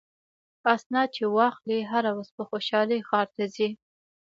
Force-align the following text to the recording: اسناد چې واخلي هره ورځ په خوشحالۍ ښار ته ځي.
اسناد 0.73 1.07
چې 1.15 1.23
واخلي 1.37 1.79
هره 1.91 2.09
ورځ 2.13 2.29
په 2.37 2.43
خوشحالۍ 2.49 2.99
ښار 3.09 3.27
ته 3.35 3.43
ځي. 3.55 3.69